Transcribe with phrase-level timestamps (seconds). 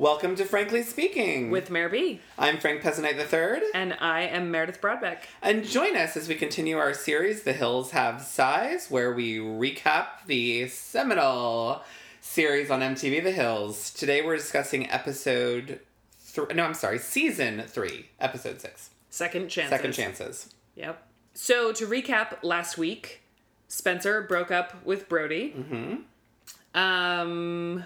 [0.00, 1.50] Welcome to Frankly Speaking.
[1.50, 2.20] with Mayor B.
[2.38, 5.18] I'm Frank Pezzanite III, And I am Meredith Broadbeck.
[5.42, 10.24] and join us as we continue our series, The Hills Have Size, where we recap
[10.26, 11.82] the seminal
[12.22, 13.90] series on MTV The Hills.
[13.90, 15.80] Today we're discussing episode
[16.18, 16.54] three.
[16.54, 18.88] No, I'm sorry, season three, episode six.
[19.10, 19.70] Second chances.
[19.70, 20.54] Second chances.
[20.76, 21.06] Yep.
[21.34, 23.20] So to recap last week,
[23.68, 25.52] Spencer broke up with Brody.
[25.54, 25.94] Mm-hmm.
[26.80, 27.84] Um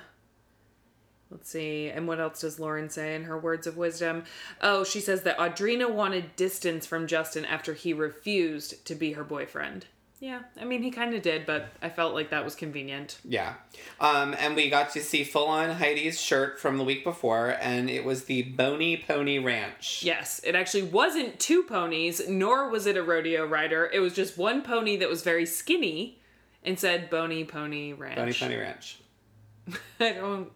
[1.35, 1.89] let's see.
[1.89, 4.25] And what else does Lauren say in her words of wisdom?
[4.63, 9.25] Oh, she says that Audrina wanted distance from Justin after he refused to be her
[9.25, 9.87] boyfriend.
[10.21, 13.19] Yeah, I mean he kind of did, but I felt like that was convenient.
[13.25, 13.55] Yeah.
[14.01, 17.91] Um, and we got to see full on Heidi's shirt from the week before, and
[17.91, 20.03] it was the Bony Pony Ranch.
[20.03, 23.91] Yes, it actually wasn't two ponies, nor was it a rodeo rider.
[23.93, 26.21] It was just one pony that was very skinny
[26.63, 28.17] and said Bony Pony Ranch.
[28.17, 29.01] Bony Pony Ranch.
[30.01, 30.51] I don't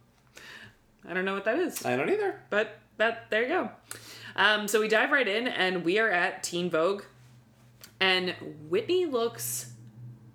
[1.07, 1.85] I don't know what that is.
[1.85, 2.39] I don't either.
[2.49, 3.71] But that there you go.
[4.35, 7.03] Um, so we dive right in and we are at Teen Vogue.
[7.99, 8.35] And
[8.69, 9.73] Whitney looks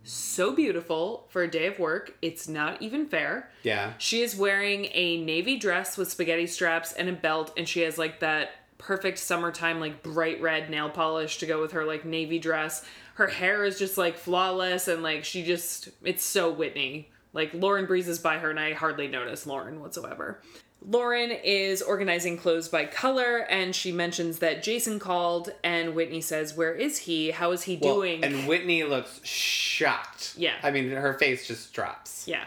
[0.03, 2.15] so beautiful for a day of work.
[2.21, 3.51] It's not even fair.
[3.63, 3.95] Yeah.
[3.99, 7.97] She is wearing a navy dress with spaghetti straps and a belt, and she has
[7.97, 12.39] like that perfect summertime, like bright red nail polish to go with her like navy
[12.39, 12.85] dress.
[13.15, 17.11] Her hair is just like flawless, and like she just, it's so Whitney.
[17.35, 20.41] Like Lauren breezes by her, and I hardly notice Lauren whatsoever.
[20.87, 26.55] Lauren is organizing clothes by color, and she mentions that Jason called, and Whitney says,
[26.57, 27.31] Where is he?
[27.33, 28.23] How is he Well, doing?
[28.25, 30.35] And Whitney looks shocked.
[30.37, 30.55] Yeah.
[30.63, 32.27] I mean, her face just drops.
[32.29, 32.45] yeah.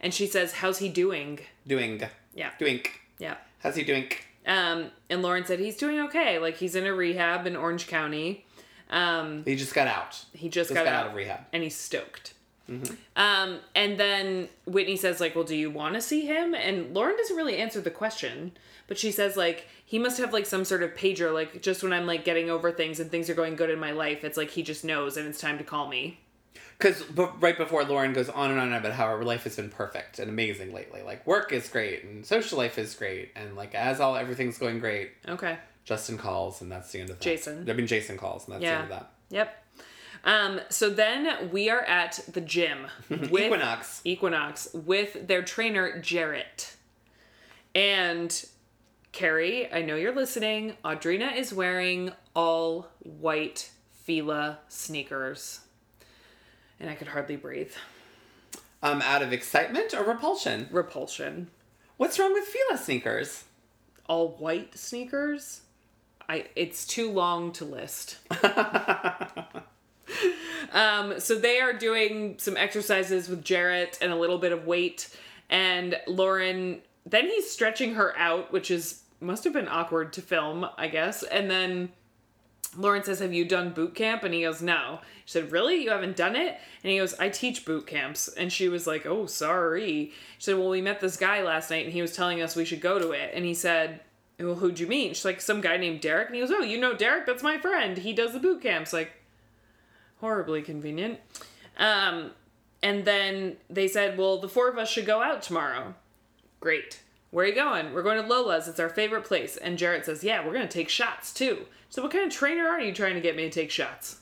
[0.00, 1.40] And she says, How's he doing?
[1.66, 2.02] Doing.
[2.34, 2.50] Yeah.
[2.58, 2.82] Doing.
[3.18, 3.36] Yeah.
[3.60, 4.08] How's he doing?
[4.46, 6.38] Um, and Lauren said he's doing okay.
[6.38, 8.44] Like he's in a rehab in Orange County.
[8.90, 10.24] Um, He just got out.
[10.34, 11.40] he just, Just got, got out out of rehab.
[11.52, 12.33] and he's stoked.
[13.16, 17.16] Um, and then Whitney says like, "Well, do you want to see him?" And Lauren
[17.16, 18.52] doesn't really answer the question,
[18.86, 21.32] but she says like he must have like some sort of pager.
[21.32, 23.92] Like just when I'm like getting over things and things are going good in my
[23.92, 26.20] life, it's like he just knows and it's time to call me.
[26.78, 29.70] Because b- right before Lauren goes on and on about how her life has been
[29.70, 31.02] perfect and amazing lately.
[31.02, 33.30] Like, work is great and social life is great.
[33.36, 35.56] And, like, as all everything's going great, Okay.
[35.84, 37.22] Justin calls and that's the end of that.
[37.24, 37.70] Jason.
[37.70, 38.74] I mean, Jason calls and that's the Yeah.
[38.74, 39.12] end of that.
[39.30, 39.63] Yep.
[40.24, 44.00] Um, so then we are at the gym with Equinox.
[44.04, 46.76] Equinox with their trainer Jarrett.
[47.74, 48.44] And
[49.12, 50.76] Carrie, I know you're listening.
[50.84, 53.70] Audrina is wearing all white
[54.04, 55.60] Fila sneakers.
[56.80, 57.72] And I could hardly breathe.
[58.82, 60.68] Um, out of excitement or repulsion?
[60.70, 61.48] Repulsion.
[61.96, 63.44] What's wrong with Fila sneakers?
[64.06, 65.62] All white sneakers?
[66.28, 68.18] I it's too long to list.
[70.72, 75.14] um, so they are doing some exercises with Jarrett and a little bit of weight,
[75.48, 76.82] and Lauren.
[77.06, 81.22] Then he's stretching her out, which is must have been awkward to film, I guess.
[81.22, 81.90] And then
[82.76, 85.82] Lauren says, "Have you done boot camp?" And he goes, "No." She said, "Really?
[85.82, 89.06] You haven't done it?" And he goes, "I teach boot camps." And she was like,
[89.06, 92.42] "Oh, sorry." She said, "Well, we met this guy last night, and he was telling
[92.42, 94.00] us we should go to it." And he said,
[94.38, 96.78] "Well, who'd you meet?" She's like, "Some guy named Derek." And he goes, "Oh, you
[96.78, 97.26] know Derek?
[97.26, 97.98] That's my friend.
[97.98, 99.12] He does the boot camps." Like,
[100.20, 101.20] horribly convenient.
[101.78, 102.32] Um,
[102.82, 105.94] and then they said, "Well, the four of us should go out tomorrow."
[106.60, 107.00] Great.
[107.34, 107.92] Where are you going?
[107.92, 108.68] We're going to Lola's.
[108.68, 109.56] It's our favorite place.
[109.56, 111.66] And Jarrett says, Yeah, we're going to take shots too.
[111.90, 114.20] So, what kind of trainer are you trying to get me to take shots?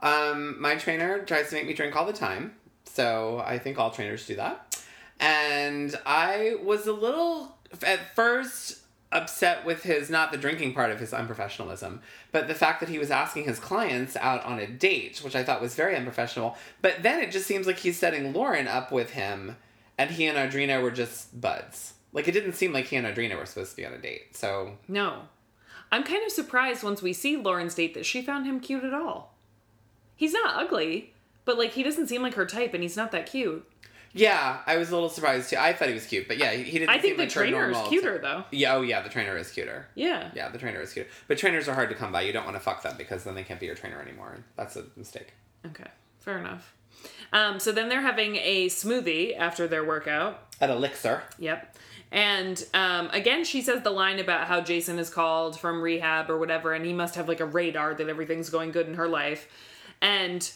[0.00, 3.92] Um, my trainer tries to make me drink all the time, so I think all
[3.92, 4.82] trainers do that.
[5.20, 8.79] And I was a little at first
[9.12, 11.98] upset with his not the drinking part of his unprofessionalism,
[12.32, 15.42] but the fact that he was asking his clients out on a date, which I
[15.42, 16.56] thought was very unprofessional.
[16.80, 19.56] But then it just seems like he's setting Lauren up with him,
[19.98, 21.94] and he and Audrina were just buds.
[22.12, 24.36] Like it didn't seem like he and Audrina were supposed to be on a date.
[24.36, 25.22] So No.
[25.92, 28.94] I'm kind of surprised once we see Lauren's date that she found him cute at
[28.94, 29.34] all.
[30.14, 31.12] He's not ugly,
[31.44, 33.68] but like he doesn't seem like her type and he's not that cute.
[34.12, 35.56] Yeah, I was a little surprised too.
[35.58, 36.90] I thought he was cute, but yeah, he he didn't.
[36.90, 38.44] I think seem the like trainer is cuter though.
[38.50, 39.86] Yeah, oh yeah, the trainer is cuter.
[39.94, 40.30] Yeah.
[40.34, 41.08] Yeah, the trainer is cuter.
[41.28, 42.22] But trainers are hard to come by.
[42.22, 44.38] You don't want to fuck them because then they can't be your trainer anymore.
[44.56, 45.34] That's a mistake.
[45.66, 45.88] Okay.
[46.18, 46.74] Fair enough.
[47.32, 50.42] Um, so then they're having a smoothie after their workout.
[50.60, 51.22] At Elixir.
[51.38, 51.76] Yep.
[52.12, 56.38] And um, again, she says the line about how Jason is called from rehab or
[56.38, 59.46] whatever, and he must have like a radar that everything's going good in her life.
[60.02, 60.50] And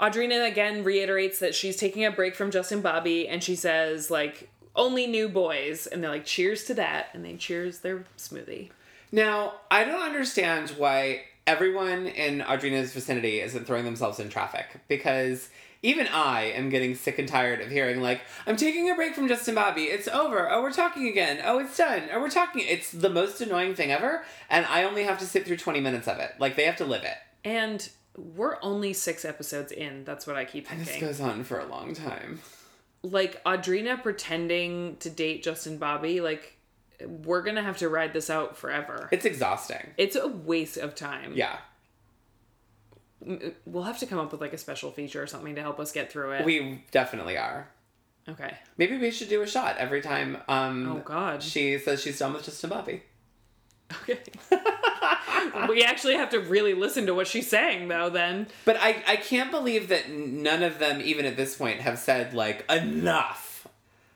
[0.00, 4.48] Audrina again reiterates that she's taking a break from Justin Bobby, and she says, like,
[4.76, 5.86] only new boys.
[5.86, 7.08] And they're like, cheers to that.
[7.12, 8.70] And they cheers their smoothie.
[9.10, 15.48] Now, I don't understand why everyone in Audrina's vicinity isn't throwing themselves in traffic because
[15.82, 19.28] even I am getting sick and tired of hearing like, I'm taking a break from
[19.28, 19.84] Justin Bobby.
[19.84, 20.50] It's over.
[20.50, 21.40] Oh, we're talking again.
[21.42, 22.02] Oh, it's done.
[22.12, 22.64] Oh, we're talking.
[22.68, 26.08] It's the most annoying thing ever, and I only have to sit through 20 minutes
[26.08, 26.32] of it.
[26.38, 27.16] Like they have to live it.
[27.44, 30.04] And we're only six episodes in.
[30.04, 31.08] That's what I keep And this thinking.
[31.08, 32.40] goes on for a long time.
[33.02, 36.56] Like Audrina pretending to date Justin Bobby, like
[37.06, 39.08] we're gonna have to ride this out forever.
[39.12, 39.90] It's exhausting.
[39.96, 41.32] It's a waste of time.
[41.36, 41.58] Yeah.
[43.66, 45.92] We'll have to come up with like a special feature or something to help us
[45.92, 46.44] get through it.
[46.44, 47.68] We definitely are.
[48.28, 48.56] okay.
[48.76, 51.42] Maybe we should do a shot every time um Oh God.
[51.42, 53.02] she says she's done with Justin Bobby.
[54.02, 54.18] Okay.
[55.68, 58.10] we actually have to really listen to what she's saying though.
[58.10, 58.46] Then.
[58.64, 62.34] But I, I can't believe that none of them, even at this point, have said,
[62.34, 63.66] like, enough.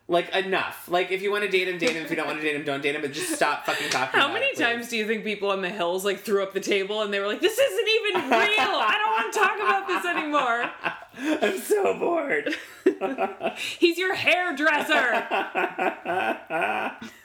[0.08, 0.88] Like, enough.
[0.90, 2.04] Like, if you want to date him, date him.
[2.04, 3.02] If you don't want to date him, don't date him.
[3.02, 5.70] But just stop fucking talking How many it, times do you think people on the
[5.70, 8.38] hills like threw up the table and they were like, "This isn't even real.
[8.38, 10.70] I don't want to talk about this anymore."
[11.42, 12.54] I'm so bored.
[13.78, 15.26] He's your hairdresser.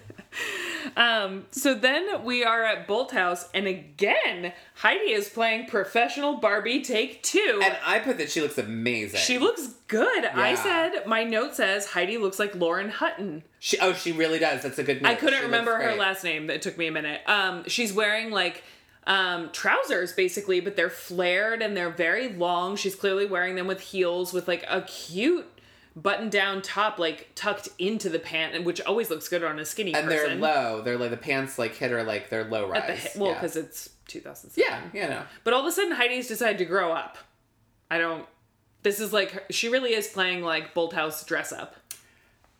[0.95, 7.23] um, so then we are at Bolthouse, and again, Heidi is playing professional Barbie take
[7.23, 7.59] two.
[7.63, 9.19] and I put that she looks amazing.
[9.19, 10.25] she looks good.
[10.25, 13.43] I said, my note says Heidi looks like Lauren Hutton.
[13.59, 14.63] She, oh, she really does.
[14.63, 15.09] That's a good note.
[15.09, 16.49] I couldn't She remember her last name.
[16.49, 17.21] It took me a minute.
[17.27, 18.63] Um, she's wearing like
[19.05, 22.75] um, trousers basically, but they're flared and they're very long.
[22.75, 25.47] She's clearly wearing them with heels with like a cute
[25.97, 29.65] button down top like tucked into the pant and which always looks good on a
[29.65, 30.81] skinny And they're low.
[30.81, 32.83] They're like, the pants, like, hit her, like, they're low rise.
[33.05, 33.33] At the well, yeah.
[33.35, 34.63] because it's 2007.
[34.63, 35.23] Yeah, you know.
[35.43, 37.17] But all of a sudden, Heidi's decided to grow up.
[37.89, 38.25] I don't.
[38.83, 41.75] This is like her- she really is playing like Bolthouse dress up.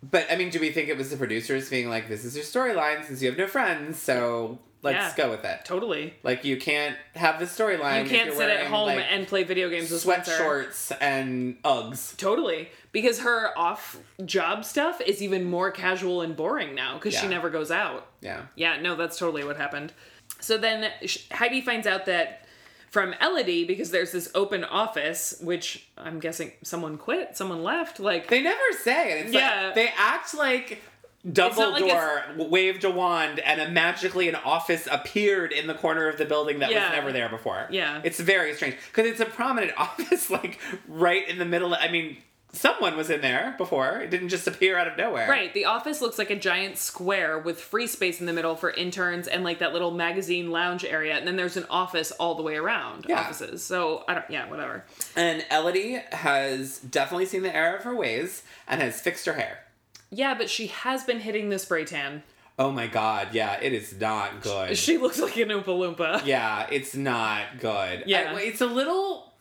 [0.04, 2.45] But, I mean, do we think it was the producers being like, this is your
[2.45, 5.25] storyline since you have no friends, so let's Yeah.
[5.25, 5.62] go with it?
[5.65, 6.13] Totally.
[6.24, 8.03] Like, you can't have the storyline.
[8.03, 12.15] You can't sit at home like, and play video games with sweat shorts and Uggs.
[12.18, 12.69] Totally.
[12.91, 17.50] Because her off job stuff is even more casual and boring now because she never
[17.50, 18.07] goes out.
[18.21, 18.44] Yeah.
[18.56, 19.94] Yeah, no, that's totally what happened.
[20.39, 20.91] So then
[21.31, 22.44] Heidi finds out that
[22.89, 28.00] from Elodie, because there's this open office, which I'm guessing someone quit, someone left.
[28.00, 29.25] Like, They never say it.
[29.25, 29.65] It's Yeah.
[29.65, 30.81] like they act like
[31.24, 36.08] not like Dumbledore waved a wand and a magically an office appeared in the corner
[36.08, 36.90] of the building that Yeah.
[36.90, 37.68] was never there before.
[37.69, 38.02] Yeah.
[38.04, 41.74] It's very strange because it's a prominent office like right in the middle.
[41.75, 42.18] I mean,
[42.54, 44.00] someone was in there before.
[44.00, 45.30] It didn't just appear out of nowhere.
[45.30, 45.54] Right.
[45.54, 49.28] The office looks like a giant square with free space in the middle for interns
[49.28, 51.16] and like that little magazine lounge area.
[51.18, 53.19] And then there's an office all the way around Yeah.
[53.19, 53.64] offices.
[53.66, 54.86] So I don't, yeah, whatever.
[55.16, 59.60] And Elodie has definitely seen the error of her ways and has fixed her hair.
[60.09, 62.24] Yeah, but she has been hitting the spray tan.
[62.59, 64.75] Oh my god, yeah, it is not good.
[64.77, 66.21] She looks like an Oompa Loompa.
[66.25, 68.04] Yeah, it's not good.
[68.07, 68.33] Yeah.
[68.36, 69.33] I- it's a little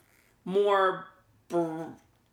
[0.45, 1.07] more
[1.49, 1.85] br-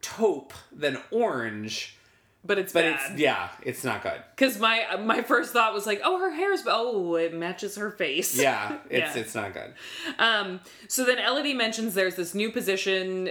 [0.01, 1.95] taupe than orange,
[2.43, 3.11] But it's but bad.
[3.11, 4.21] it's yeah, it's not good.
[4.35, 8.35] Because my my first thought was like, oh, her hair's oh, it matches her face.
[8.37, 9.21] Yeah, it's Yeah.
[9.21, 9.73] it's not good.
[10.19, 10.59] Um.
[10.89, 13.29] So then Elodie mentions there's this new position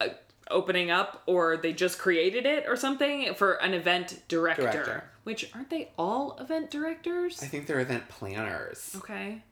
[0.00, 0.08] uh,
[0.50, 4.62] opening up, or they just created it, or something for an event director.
[4.62, 5.04] Director.
[5.24, 7.42] Which aren't they all event directors?
[7.42, 8.94] I think they're event planners.
[8.96, 9.42] Okay.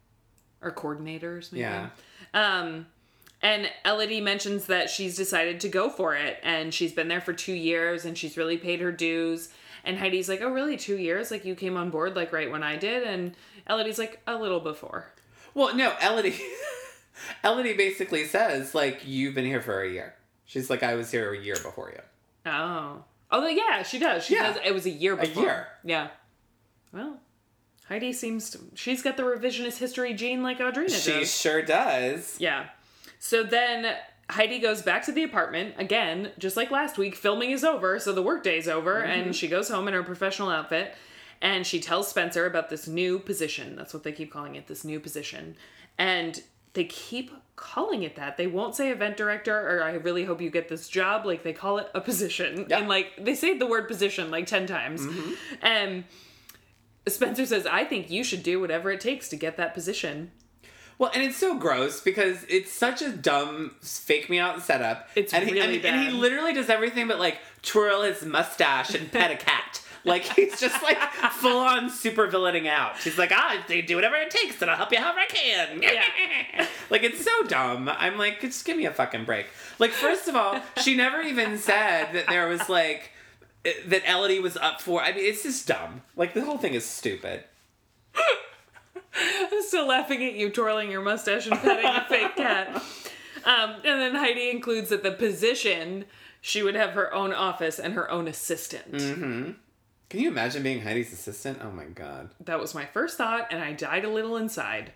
[0.60, 1.60] Or coordinators, maybe.
[1.62, 1.90] Yeah.
[2.34, 2.86] Um,
[3.40, 7.32] and Elodie mentions that she's decided to go for it, and she's been there for
[7.32, 9.50] two years, and she's really paid her dues.
[9.84, 10.76] And Heidi's like, "Oh, really?
[10.76, 11.30] Two years?
[11.30, 13.36] Like you came on board like right when I did?" And
[13.68, 15.12] Elodie's like, "A little before."
[15.54, 16.40] Well, no, Elodie.
[17.44, 20.14] Elodie basically says like you've been here for a year.
[20.48, 22.50] She's like I was here a year before you.
[22.50, 23.04] Oh.
[23.30, 24.24] Oh, yeah, she does.
[24.24, 24.54] She Yeah.
[24.54, 25.42] says it was a year before.
[25.42, 25.68] A year.
[25.84, 26.08] Yeah.
[26.90, 27.20] Well,
[27.86, 32.36] Heidi seems to, she's got the revisionist history gene like Audrina She sure does.
[32.40, 32.68] Yeah.
[33.18, 33.94] So then
[34.30, 37.14] Heidi goes back to the apartment again, just like last week.
[37.14, 39.10] Filming is over, so the workday's over, mm-hmm.
[39.10, 40.94] and she goes home in her professional outfit,
[41.42, 43.76] and she tells Spencer about this new position.
[43.76, 45.56] That's what they keep calling it, this new position,
[45.98, 46.42] and
[46.78, 48.36] they keep calling it that.
[48.36, 51.26] They won't say event director or I really hope you get this job.
[51.26, 52.78] Like they call it a position, Yeah.
[52.78, 55.04] and like they say the word position like ten times,
[55.60, 56.04] and.
[57.06, 60.30] Spencer says, I think you should do whatever it takes to get that position.
[60.98, 65.08] Well, and it's so gross because it's such a dumb fake me out setup.
[65.14, 68.94] It's and he, really and, and he literally does everything but like twirl his mustache
[68.94, 69.77] and pet a cat.
[70.08, 70.98] Like he's just like
[71.32, 72.98] full on super villaining out.
[72.98, 75.82] She's like, ah, they do whatever it takes, and I'll help you however I can.
[75.82, 76.66] Yeah.
[76.90, 77.88] like it's so dumb.
[77.88, 79.46] I'm like, just give me a fucking break.
[79.78, 83.12] Like, first of all, she never even said that there was like
[83.64, 85.02] eh, that Elodie was up for.
[85.02, 86.02] I mean, it's just dumb.
[86.16, 87.44] Like the whole thing is stupid.
[89.14, 92.82] I'm still laughing at you twirling your mustache and petting a fake cat.
[93.44, 96.04] Um, and then Heidi includes that the position
[96.40, 98.92] she would have her own office and her own assistant.
[98.92, 99.50] Mm-hmm.
[100.08, 101.58] Can you imagine being Heidi's assistant?
[101.62, 102.30] Oh my god.
[102.40, 104.92] That was my first thought, and I died a little inside.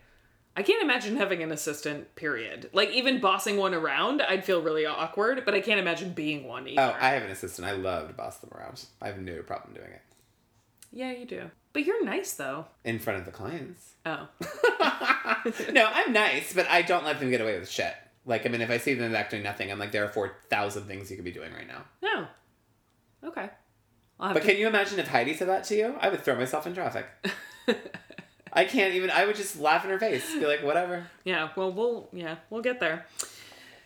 [0.56, 2.68] I can't imagine having an assistant, period.
[2.72, 6.64] Like, even bossing one around, I'd feel really awkward, but I can't imagine being one
[6.64, 6.82] oh, either.
[6.82, 7.66] Oh, I have an assistant.
[7.66, 8.84] I love to boss them around.
[9.00, 10.02] I have no problem doing it.
[10.92, 11.50] Yeah, you do.
[11.72, 12.66] But you're nice, though.
[12.84, 13.94] In front of the clients.
[14.04, 14.28] Oh.
[15.72, 17.94] no, I'm nice, but I don't let them get away with shit.
[18.26, 21.10] Like, I mean, if I see them doing nothing, I'm like, there are 4,000 things
[21.10, 21.84] you could be doing right now.
[22.02, 22.26] No.
[23.24, 23.48] Okay.
[24.32, 25.94] But to- can you imagine if Heidi said that to you?
[26.00, 27.06] I would throw myself in traffic.
[28.52, 30.30] I can't even, I would just laugh in her face.
[30.34, 31.06] Be like, whatever.
[31.24, 33.06] Yeah, well, we'll yeah, we'll get there.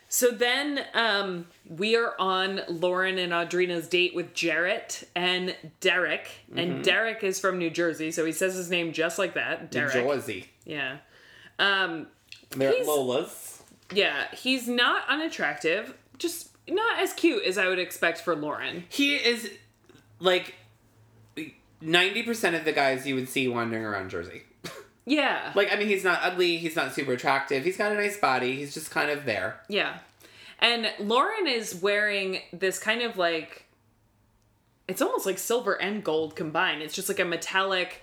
[0.09, 6.59] So then um, we are on Lauren and Audrina's date with Jarrett and Derek, Mm-hmm.
[6.59, 9.93] and Derek is from New Jersey, so he says his name just like that, Derek.
[9.93, 10.47] Jersey.
[10.65, 10.99] Yeah,
[11.59, 12.07] um,
[12.51, 13.63] They're He's- Lola's.
[13.93, 18.85] yeah, he's not unattractive, just not as cute as I would expect for Lauren.
[18.89, 19.51] He is
[20.19, 20.55] like
[21.83, 24.43] 90% of the guys you would see wandering around Jersey.
[25.09, 28.17] Yeah, Like, I mean, he's not ugly, he's not super attractive, he's got a nice
[28.17, 29.61] body, he's just kind of there.
[29.69, 29.99] Yeah.
[30.59, 33.67] And Lauren is wearing this kind of like
[34.89, 36.83] it's almost like silver and gold combined.
[36.83, 38.03] It's just like a metallic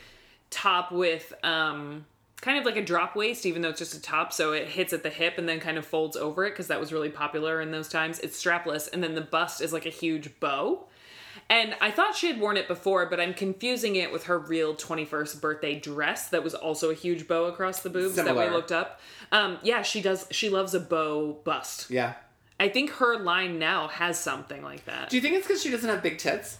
[0.50, 2.06] top with um
[2.40, 4.94] kind of like a drop waist even though it's just a top so it hits
[4.94, 7.60] at the hip and then kind of folds over it because that was really popular
[7.60, 8.20] in those times.
[8.20, 10.86] It's strapless and then the bust is like a huge bow.
[11.50, 14.76] And I thought she had worn it before, but I'm confusing it with her real
[14.76, 18.72] 21st birthday dress that was also a huge bow across the boobs that we looked
[18.72, 19.00] up.
[19.32, 20.28] Um, yeah, she does.
[20.32, 21.90] She loves a bow bust.
[21.90, 22.14] Yeah.
[22.60, 25.10] I think her line now has something like that.
[25.10, 26.60] Do you think it's because she doesn't have big tits?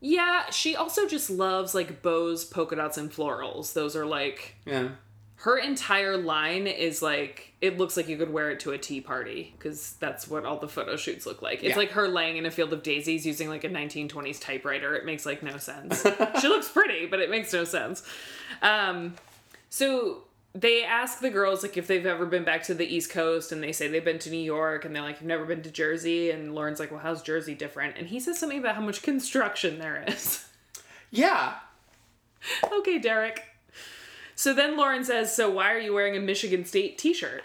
[0.00, 3.72] Yeah, she also just loves like bows, polka dots, and florals.
[3.72, 4.88] Those are like Yeah.
[5.42, 9.00] Her entire line is like it looks like you could wear it to a tea
[9.00, 11.64] party because that's what all the photo shoots look like.
[11.64, 11.76] It's Yeah.
[11.76, 14.94] like her laying in a field of daisies using like a 1920s typewriter.
[14.94, 16.02] It makes like no sense.
[16.40, 18.04] she looks pretty, but it makes no sense.
[18.62, 19.16] Um,
[19.68, 20.22] so
[20.54, 23.60] they ask the girls like if they've ever been back to the East Coast, and
[23.60, 26.30] they say they've been to New York, and they're like, "You've never been to Jersey,"
[26.30, 29.78] and Lauren's like, "Well, how's Jersey different?" And he says something about how much construction
[29.80, 30.46] there is.
[31.10, 31.54] Yeah.
[32.72, 33.42] okay, Derek.
[34.42, 37.44] So then Lauren says, So why are you wearing a Michigan State t shirt?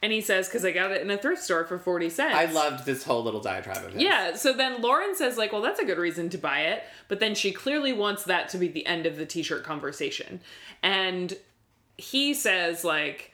[0.00, 2.34] And he says, Because I got it in a thrift store for 40 cents.
[2.34, 4.02] I loved this whole little diatribe of his.
[4.02, 6.84] Yeah, so then Lauren says, like, well, that's a good reason to buy it.
[7.08, 10.40] But then she clearly wants that to be the end of the t shirt conversation.
[10.82, 11.36] And
[11.98, 13.32] he says, like,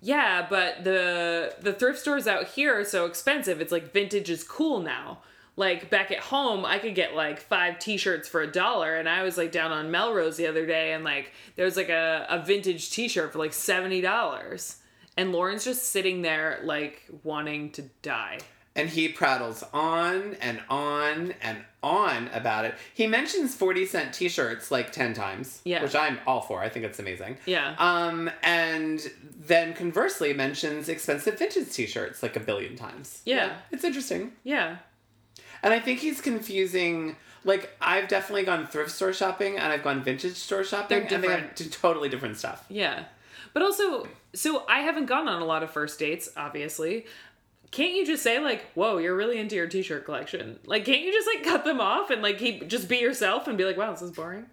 [0.00, 3.60] yeah, but the the thrift stores out here are so expensive.
[3.60, 5.22] It's like vintage is cool now.
[5.58, 9.24] Like back at home, I could get like five t-shirts for a dollar, and I
[9.24, 12.38] was like down on Melrose the other day, and like there was like a, a
[12.44, 14.76] vintage t-shirt for like seventy dollars,
[15.16, 18.38] and Lauren's just sitting there like wanting to die.
[18.76, 22.76] And he prattles on and on and on about it.
[22.94, 25.60] He mentions 40 cent t shirts like 10 times.
[25.64, 25.82] Yeah.
[25.82, 26.60] Which I'm all for.
[26.60, 27.38] I think it's amazing.
[27.44, 27.74] Yeah.
[27.78, 29.00] Um, and
[29.36, 33.20] then conversely mentions expensive vintage t shirts like a billion times.
[33.24, 33.56] Yeah.
[33.72, 34.30] It's interesting.
[34.44, 34.76] Yeah.
[35.62, 37.16] And I think he's confusing.
[37.44, 41.28] Like I've definitely gone thrift store shopping and I've gone vintage store shopping, and they
[41.28, 41.72] have different.
[41.72, 42.64] totally different stuff.
[42.68, 43.04] Yeah.
[43.54, 47.06] But also, so I haven't gone on a lot of first dates, obviously.
[47.70, 50.58] Can't you just say like, "Whoa, you're really into your t-shirt collection"?
[50.64, 53.56] Like, can't you just like cut them off and like keep just be yourself and
[53.58, 54.46] be like, "Wow, this is boring."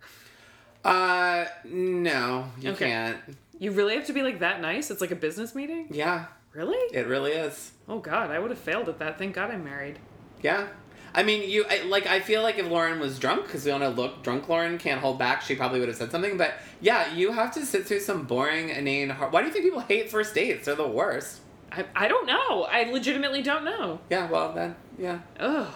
[0.84, 2.88] Uh, no, you Okay.
[2.90, 3.18] can't.
[3.58, 4.92] You really have to be like that nice?
[4.92, 5.88] It's like a business meeting?
[5.92, 6.78] Yeah, Really?
[6.96, 7.72] it really is.
[7.88, 9.18] Oh god, I would have failed at that.
[9.18, 9.98] Thank God I'm married.
[10.42, 10.68] Yeah.
[11.16, 12.06] I mean, you I, like.
[12.06, 15.00] I feel like if Lauren was drunk, because we all know, look, drunk Lauren can't
[15.00, 15.42] hold back.
[15.42, 16.38] She probably would have said something.
[16.38, 19.10] But yeah, you have to sit through some boring, inane.
[19.10, 20.66] Hard, why do you think people hate first dates?
[20.66, 21.40] They're the worst.
[21.72, 22.64] I, I don't know.
[22.64, 24.02] I legitimately don't know.
[24.10, 24.30] Yeah.
[24.30, 25.20] Well, then, yeah.
[25.40, 25.74] Ugh.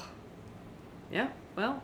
[1.11, 1.29] Yeah.
[1.55, 1.81] Well,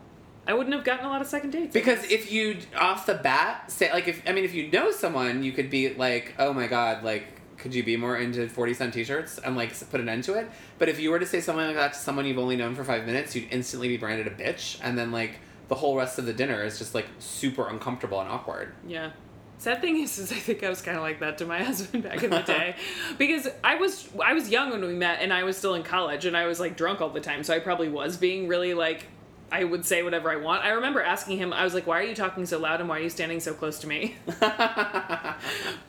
[0.48, 1.74] I wouldn't have gotten a lot of second dates.
[1.74, 5.44] Because if you off the bat say like if I mean if you know someone,
[5.44, 7.26] you could be like, oh my god, like
[7.58, 10.50] could you be more into forty cent t-shirts and like put an end to it?
[10.78, 12.84] But if you were to say something like that to someone you've only known for
[12.84, 16.26] five minutes, you'd instantly be branded a bitch, and then like the whole rest of
[16.26, 18.74] the dinner is just like super uncomfortable and awkward.
[18.88, 19.12] Yeah.
[19.58, 22.04] Sad thing is, is I think I was kind of like that to my husband
[22.04, 22.76] back in the day,
[23.18, 26.26] because I was I was young when we met, and I was still in college,
[26.26, 29.06] and I was like drunk all the time, so I probably was being really like,
[29.52, 30.64] I would say whatever I want.
[30.66, 32.98] I remember asking him, I was like, "Why are you talking so loud, and why
[33.00, 35.38] are you standing so close to me?" there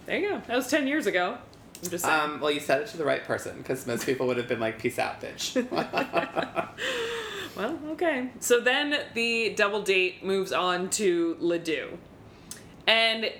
[0.08, 0.42] you go.
[0.46, 1.38] That was ten years ago.
[1.84, 2.20] I'm just saying.
[2.20, 4.60] Um, well, you said it to the right person because most people would have been
[4.60, 5.54] like, "Peace out, bitch."
[7.56, 8.28] Well, okay.
[8.40, 11.98] So then the double date moves on to Les Deux.
[12.86, 13.30] And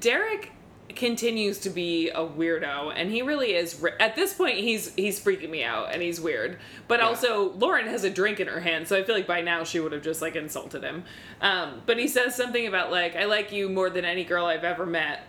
[0.00, 0.52] Derek
[0.94, 5.48] continues to be a weirdo and he really is at this point he's he's freaking
[5.50, 6.58] me out and he's weird
[6.88, 7.06] but Yeah.
[7.06, 9.78] also lauren has a drink in her hand so i feel like by now she
[9.78, 11.04] would have just like insulted him
[11.40, 14.64] um, but he says something about like i like you more than any girl i've
[14.64, 15.20] ever met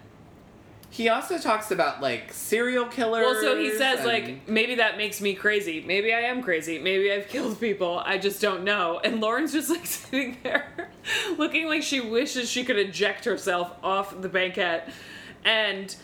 [0.91, 3.23] He also talks about like serial killers.
[3.23, 5.83] well so he says and- like maybe that makes me crazy.
[5.85, 6.79] Maybe i am crazy.
[6.79, 8.01] Maybe i've killed people.
[8.03, 8.99] I just don't know.
[9.03, 10.89] And lauren's just like sitting there
[11.37, 14.89] looking like she wishes she could eject herself off the banquette.
[15.45, 15.95] And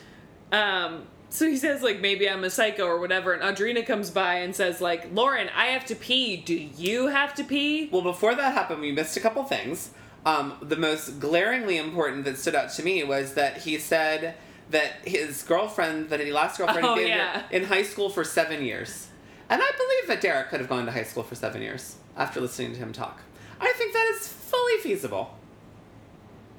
[0.52, 3.34] um so he says like maybe i'm a psycho or whatever.
[3.34, 6.38] And audrina comes by and says like lauren i have to pee.
[6.38, 7.90] Do you have to pee?
[7.92, 9.92] Well, before that happened, we missed a couple things.
[10.26, 14.36] Um, the most glaringly important that stood out to me was that he said
[14.72, 17.44] that his girlfriend, that he last girlfriend, Oh, he dated yeah.
[17.52, 19.08] in high school for seven years.
[19.50, 22.42] And I believe that Derek could have gone to high school for seven years after
[22.42, 23.22] listening to him talk.
[23.62, 25.38] I think that is fully feasible.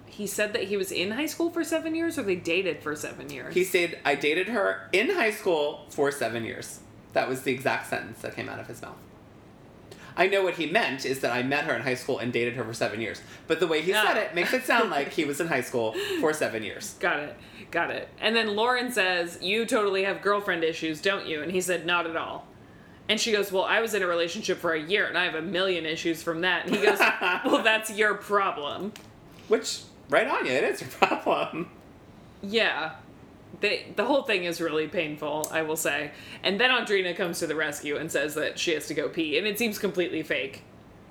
[0.06, 2.96] he said that he was in high school for seven years or they dated for
[2.96, 6.80] seven years He said, I dated her in high school for seven years.
[7.12, 8.96] That was the exact sentence that came out of his mouth.
[10.16, 12.54] I know what he meant is that I met her in high school and dated
[12.54, 13.20] her for seven years.
[13.46, 14.18] But the way he said Ah.
[14.18, 16.94] it makes it sound like he was in high school for seven years.
[17.00, 17.36] Got it.
[17.70, 18.08] Got it.
[18.20, 21.42] And then Lauren says, You totally have girlfriend issues, don't you?
[21.42, 22.46] And he said, Not at all.
[23.08, 25.34] And she goes, Well, I was in a relationship for a year and I have
[25.34, 26.66] a million issues from that.
[26.66, 26.98] And he goes,
[27.44, 28.92] Well, that's your problem.
[29.48, 31.70] Which, right on you, it is your problem.
[32.42, 32.92] Yeah.
[33.60, 36.10] They, the whole thing is really painful, I will say.
[36.42, 39.38] And then Audrina comes to the rescue and says that she has to go pee.
[39.38, 40.62] And it seems completely fake.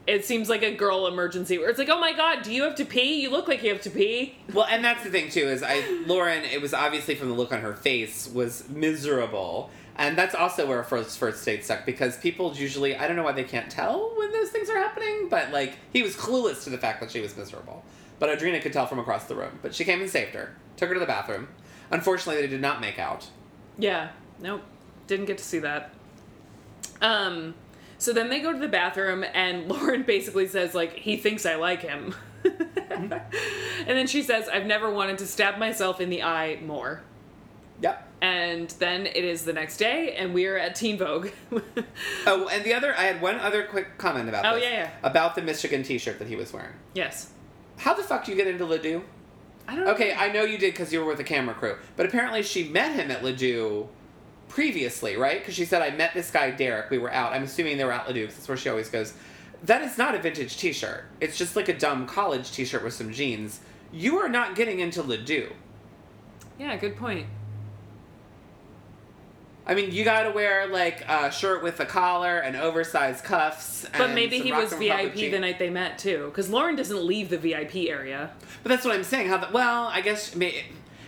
[0.08, 2.76] It seems like a girl emergency where it's like, Oh my god, do you have
[2.76, 3.22] to pee?
[3.22, 4.38] You look like you have to pee.
[4.54, 6.44] Well, and that's the thing too is I Lauren.
[6.44, 10.84] It was obviously from the look on her face was miserable, and that's also where
[10.84, 14.32] first first state stuck because people usually I don't know why they can't tell when
[14.32, 17.36] those things are happening, but like he was clueless to the fact that she was
[17.36, 17.84] miserable.
[18.20, 19.60] But Audrina could tell from across the room.
[19.62, 21.48] But she came and saved her, took her to the bathroom.
[21.92, 23.28] Unfortunately, they did not make out.
[23.78, 24.10] Yeah.
[24.40, 24.62] Nope.
[25.08, 25.92] Didn't get to see that.
[27.02, 27.56] Um
[27.98, 31.56] so then they go to the bathroom and Lauren basically says like he thinks I
[31.56, 32.16] like him.
[32.90, 33.12] and
[33.88, 37.02] then she says I've never wanted to stab myself in the eye more.
[37.82, 38.02] Yep.
[38.22, 41.30] And then it is the next day and we are at Teen Vogue.
[42.28, 44.64] Oh, and the other I had one other quick comment about Oh, this.
[44.64, 44.90] yeah, yeah.
[45.04, 46.74] About the Michigan T-shirt that he was wearing.
[46.94, 47.30] yes.
[47.78, 49.04] How the fuck do you get into Les Deux?
[49.68, 49.92] I don't know.
[49.94, 52.68] Okay, I know you did because you were with the camera crew, but apparently she
[52.70, 53.88] met him at Les Deux
[54.48, 55.40] previously, right?
[55.40, 56.90] Because she said I met this guy Derek.
[56.90, 57.34] We were out.
[57.34, 59.14] I'm assuming they were at Les Deux because that's where she always goes.
[59.64, 61.06] That is not a vintage T-shirt.
[61.20, 63.62] It's just like a dumb college T-shirt with some jeans.
[63.92, 65.52] You are not getting into Les Deux.
[66.60, 67.26] Yeah, good point.
[69.68, 73.88] I mean, you got to wear like a shirt with a collar and oversized cuffs.
[73.98, 77.38] But maybe he was VIP the night they met too, because Lauren doesn't leave the
[77.38, 78.32] VIP area.
[78.62, 79.30] But that's what I'm saying.
[79.30, 80.66] How the, well, I guess may,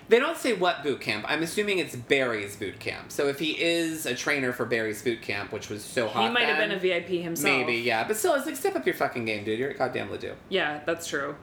[0.10, 1.26] they don't say what boot camp.
[1.28, 3.12] I'm assuming it's Barry's boot camp.
[3.12, 6.30] So if he is a trainer for Barry's boot camp, which was so hot, He
[6.30, 7.43] might have been a VIP himself.
[7.43, 8.08] Maybe, yeah.
[8.08, 9.60] But still, it's like step up your fucking game, dude.
[9.60, 10.36] You're a goddamn Les Deux.
[10.50, 11.36] Yeah, that's true.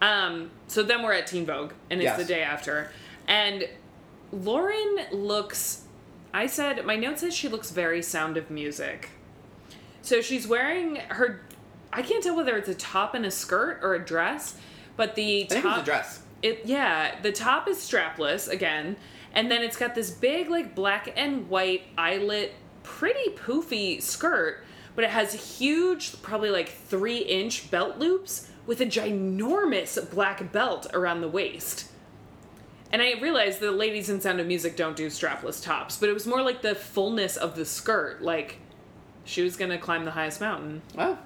[0.00, 2.18] Um, so then we're at Teen Vogue, and it's Yes.
[2.18, 2.90] the day after.
[3.26, 3.68] And
[4.32, 5.82] Lauren looks.
[6.36, 9.08] I said, my note says she looks very sound of music.
[10.02, 11.40] So she's wearing her.
[11.90, 14.54] I can't tell whether it's a top and a skirt or a dress,
[14.98, 15.64] but the I think top.
[15.64, 16.22] it was a dress.
[16.42, 18.96] It yeah, the top is strapless again,
[19.32, 24.62] and then it's got this big like black and white eyelet, pretty poofy skirt,
[24.94, 30.86] but it has huge, probably like three inch belt loops with a ginormous black belt
[30.92, 31.90] around the waist.
[32.92, 36.12] And I realized the ladies in Sound of Music don't do strapless tops, but it
[36.12, 38.58] was more like the fullness of the skirt, like
[39.24, 41.18] she was gonna climb the highest mountain Well,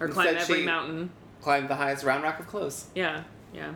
[0.00, 1.10] or Instead climb every mountain.
[1.42, 2.86] climbed the highest round rock of clothes.
[2.94, 3.74] Yeah, yeah.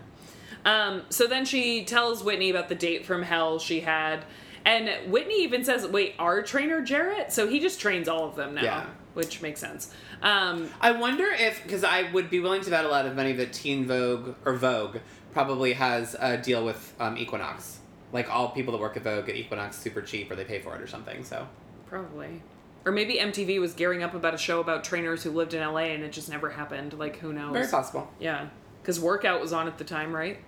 [0.65, 4.25] Um, so then she tells Whitney about the date from hell she had.
[4.65, 7.33] And Whitney even says, wait, our trainer Jarrett?
[7.33, 8.87] So he just trains all of them now, Yeah.
[9.15, 9.93] which makes sense.
[10.21, 13.33] Um, I wonder if, because I would be willing to bet a lot of money
[13.35, 14.99] that Teen Vogue or Vogue
[15.39, 17.79] probably has a deal with um, Equinox.
[18.13, 20.75] Like all people that work at Vogue get Equinox super cheap, or they pay for
[20.75, 21.23] it or something.
[21.23, 21.47] So
[21.87, 22.43] probably.
[22.85, 25.91] Or maybe MTV was gearing up about a show about trainers who lived in LA
[25.93, 26.95] and it just never happened.
[26.95, 27.53] Like, who knows?
[27.53, 28.13] very possible.
[28.19, 28.49] Yeah.
[28.83, 30.39] Because Workout was on at the time, right?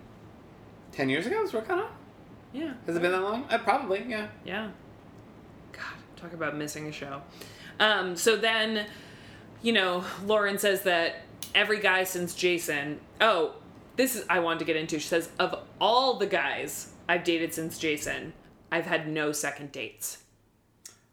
[0.91, 1.89] Ten years ago, was working on.
[2.51, 2.73] Yeah.
[2.85, 3.45] Has it been that long?
[3.49, 4.27] Uh, probably, yeah.
[4.43, 4.71] Yeah.
[5.71, 5.83] God,
[6.17, 7.21] talk about missing a show.
[7.79, 8.87] Um, so then,
[9.61, 11.21] you know, Lauren says that
[11.55, 12.99] every guy since Jason.
[13.21, 13.53] Oh,
[13.95, 14.99] this is I wanted to get into.
[14.99, 18.33] She says of all the guys I've dated since Jason,
[18.71, 20.19] I've had no second dates.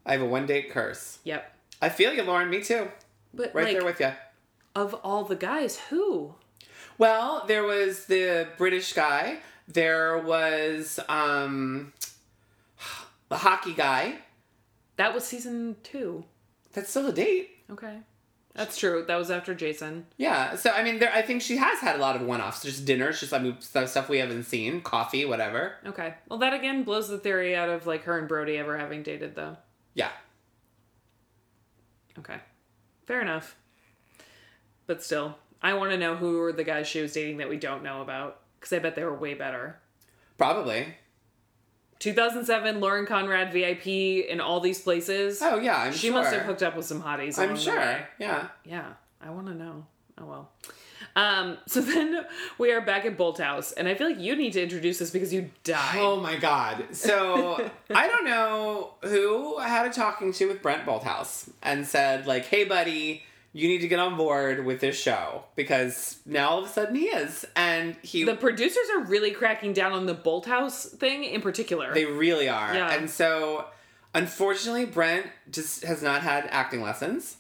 [0.06, 1.18] I have a one date curse.
[1.24, 1.54] Yep.
[1.82, 2.48] I feel you, Lauren.
[2.50, 2.88] Me too.
[3.34, 4.12] But Right like, there with you.
[4.74, 6.34] of all the guys, who?
[6.96, 9.38] Well, there was the British guy
[9.68, 11.92] There was um
[13.28, 14.18] the hockey guy.
[14.96, 16.24] That was season two.
[16.72, 17.50] That's still a date.
[17.70, 17.98] Okay.
[18.58, 19.04] That's true.
[19.06, 20.06] That was after Jason.
[20.16, 20.56] Yeah.
[20.56, 21.12] So I mean, there.
[21.12, 22.64] I think she has had a lot of one-offs.
[22.64, 25.74] Just dinners, just I mean stuff, stuff we haven't seen, coffee, whatever.
[25.86, 26.14] Okay.
[26.28, 29.36] Well, that again blows the theory out of like her and Brody ever having dated,
[29.36, 29.56] though.
[29.94, 30.10] Yeah.
[32.18, 32.38] Okay.
[33.06, 33.54] Fair enough.
[34.88, 37.58] But still, I want to know who were the guys she was dating that we
[37.58, 39.78] don't know about because I bet they were way better.
[40.36, 40.96] Probably.
[41.98, 45.40] 2007, Lauren Conrad VIP in all these places.
[45.42, 46.14] Oh yeah, I'm she sure.
[46.14, 47.38] must have hooked up with some hotties.
[47.38, 48.06] I'm sure.
[48.18, 48.48] Yeah.
[48.64, 49.84] Yeah, I want to know.
[50.20, 50.50] Oh well.
[51.16, 52.24] Um, so then
[52.58, 55.32] we are back at Bolthouse, and I feel like you need to introduce this because
[55.32, 55.98] you died.
[55.98, 56.86] Oh my god.
[56.92, 62.26] So I don't know who I had a talking to with Brent Bolthouse and said
[62.26, 63.24] like, "Hey buddy,
[63.58, 66.94] you need to get on board with this show because now all of a sudden
[66.94, 71.40] he is." And he The producers are really cracking down on the Bolthouse thing in
[71.40, 71.92] particular.
[71.92, 72.74] they really are.
[72.74, 72.92] Yeah.
[72.92, 73.66] And so
[74.14, 77.36] unfortunately Brent just has not had acting lessons.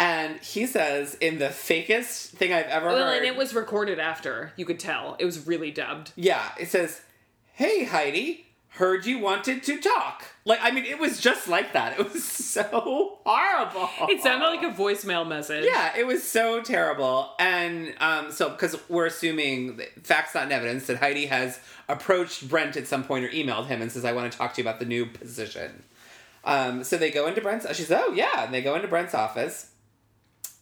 [0.00, 3.16] And he says in the fakest thing I've ever well, heard.
[3.18, 4.52] and it was recorded after.
[4.56, 6.12] You could tell it was really dubbed.
[6.14, 7.00] Yeah, it says,
[7.54, 8.46] "Hey Heidi,
[8.78, 11.98] heard you wanted to talk." Like I mean, it was just like that.
[12.00, 13.88] It was so horrible.
[14.08, 15.64] It sounded like a voicemail message.
[15.64, 17.32] yeah, it was so terrible.
[17.38, 22.76] And um, so because we're assuming facts not in evidence that Heidi has approached Brent
[22.76, 24.80] at some point or emailed him and says, "I want to talk to you about
[24.80, 25.82] the new position."
[26.44, 27.66] Um, so they go into Brent's.
[27.66, 29.70] Office, she says, "Oh yeah," and they go into Brent's office.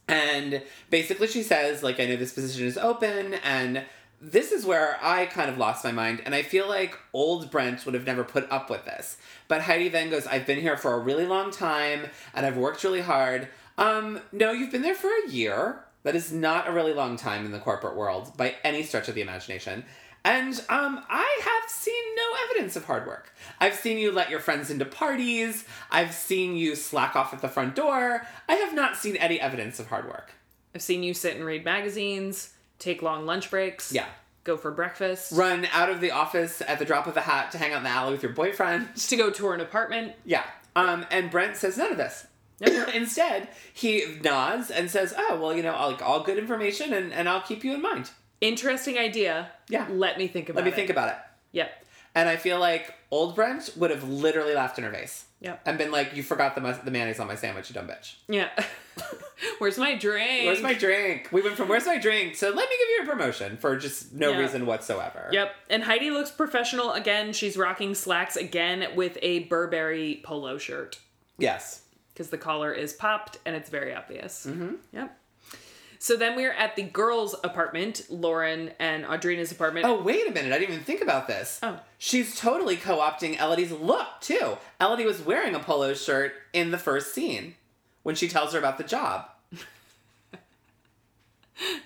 [0.09, 3.83] And basically, she says, like, I know this position is open, and
[4.21, 6.23] this is where I kind of lost my mind.
[6.25, 9.17] And I feel like old Brent would have never put up with this.
[9.49, 12.83] But Heidi then goes, I've been here for a really long time, and I've worked
[12.85, 13.49] really hard.
[13.79, 15.81] Um, no, you've been there for a year.
[16.03, 19.15] That is not a really long time in the corporate world by any stretch of
[19.15, 19.85] the imagination.
[20.25, 23.33] And um, I have seen no evidence of hard work.
[23.61, 25.65] I've seen you let your friends into parties.
[25.91, 28.27] I've seen you slack off at the front door.
[28.49, 30.33] I have not seen any evidence of hard work.
[30.75, 33.93] I've seen you sit and read magazines, take long lunch breaks.
[33.93, 34.07] Yeah.
[34.45, 35.33] Go for breakfast.
[35.33, 37.85] Run out of the office at the drop of a hat to hang out in
[37.85, 38.89] the alley with your boyfriend.
[38.95, 40.13] Just to go tour an apartment.
[40.25, 40.45] Yeah.
[40.77, 42.27] Um, and Brent says none of this.
[42.61, 42.89] Nope.
[42.95, 47.13] Instead, he nods and says, "Oh, well, you know, all, like, all good information, and,
[47.13, 48.11] and I'll keep you in mind.
[48.41, 49.51] Interesting idea.
[49.69, 49.87] Yeah.
[49.91, 50.65] Let me think about it.
[50.65, 50.77] Let me it.
[50.77, 51.17] think about it."
[51.53, 51.85] Yep.
[52.15, 55.61] And I feel like old Brent would have literally laughed in her face Yep.
[55.67, 58.15] and been like, "You forgot the the mayonnaise on my sandwich, you dumb bitch.
[58.29, 58.49] Yeah.
[59.59, 60.47] Where's my drink?
[60.47, 61.29] Where's my drink?
[61.31, 64.15] We went from where's my drink to let me give you a promotion for just
[64.15, 65.55] no reason whatsoever." Yep.
[65.69, 67.33] And Heidi looks professional again.
[67.35, 70.99] She's rocking slacks again with a Burberry polo shirt
[71.39, 71.83] Yes.
[72.15, 74.47] because the collar is popped and it's very obvious.
[74.49, 74.75] Mm-hmm.
[74.93, 75.19] Yep.
[76.07, 79.87] So then we're at the girls' apartment, Lauren and Audrina's apartment.
[79.87, 80.53] Oh, wait a minute.
[80.53, 81.59] I didn't even think about this.
[81.65, 81.81] Oh.
[81.99, 84.57] She's totally co opting Elodie's look, too.
[84.81, 87.57] Elodie was wearing a polo shirt in the first scene
[88.05, 89.29] when she tells her about the job.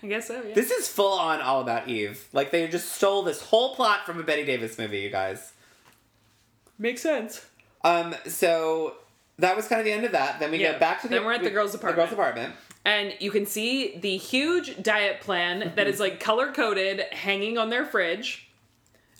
[0.02, 0.54] I guess so, yeah.
[0.54, 2.28] This is full on All About Eve.
[2.35, 5.54] Like, they just stole this whole plot from a Bette Davis movie, you guys.
[6.78, 7.46] Makes sense.
[7.85, 8.96] Um, so
[9.38, 10.40] that was kind of the end of that.
[10.40, 10.72] Then we Yeah.
[10.74, 11.96] go back to the Then we're at the girls' apartment.
[11.96, 12.54] The girls' apartment.
[12.85, 17.71] And you can see the huge diet plan that is like color coded hanging on
[17.71, 18.51] their fridge.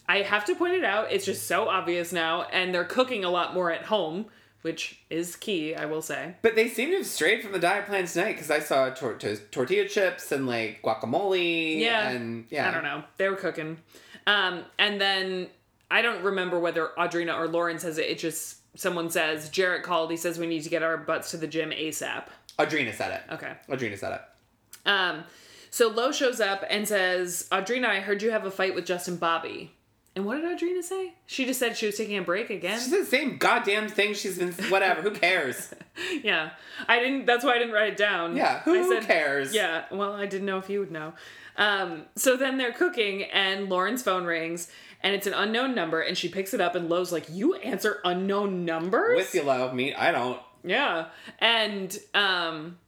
[0.09, 3.31] I have to point it out, it's just so obvious now, and they're cooking a
[3.31, 4.27] lot more at home,
[4.63, 6.35] which is key, I will say.
[6.43, 9.15] But they seem to have strayed from the diet plan tonight because I saw tor-
[9.15, 11.79] to- tortilla chips and like guacamole.
[11.79, 12.11] Yeah.
[12.11, 12.69] And yeah.
[12.69, 13.05] I don't know.
[13.19, 13.79] They were cooking.
[14.27, 15.49] Um, and then
[15.91, 18.07] I don't remember whether Audrina or Lauren says it.
[18.07, 20.11] It just someone says Jarrett called.
[20.11, 22.25] He says we need to get our butts to the gym ASAP.
[22.67, 23.35] Audrina said it.
[23.35, 23.53] Okay.
[23.69, 24.89] Audrina said it.
[24.89, 25.25] Um,
[25.71, 29.17] so Lo shows up and says, Audrina, I heard you have a fight with Justin
[29.17, 29.73] Bobby.
[30.17, 31.15] And what did Audrina say?
[31.27, 32.79] She just said she was taking a break again.
[32.81, 34.53] She said the same goddamn thing she's been.
[34.69, 35.03] Whatever.
[35.03, 35.73] Who cares?
[36.25, 36.51] yeah,
[36.89, 37.27] I didn't.
[37.27, 38.37] That's why I didn't write it down.
[38.37, 38.61] Yeah.
[38.63, 39.55] Who I said, cares?
[39.55, 39.85] Yeah.
[39.93, 41.13] Well, I didn't know if you would know.
[41.57, 44.69] Um, so then they're cooking, and Lauren's phone rings,
[45.01, 48.01] and it's an unknown number, and she picks it up, and Lo's like, "You answer
[48.05, 49.95] unknown numbers?" With you, love me.
[49.95, 50.41] I don't.
[50.65, 51.07] Yeah.
[51.39, 52.79] And um